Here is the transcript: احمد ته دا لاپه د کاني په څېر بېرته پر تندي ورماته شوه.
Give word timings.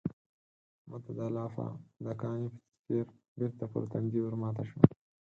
احمد 0.79 1.01
ته 1.05 1.11
دا 1.19 1.27
لاپه 1.35 1.65
د 2.03 2.05
کاني 2.21 2.47
په 2.53 2.59
څېر 2.85 3.05
بېرته 3.37 3.65
پر 3.71 3.83
تندي 3.91 4.19
ورماته 4.23 4.63
شوه. 4.69 4.81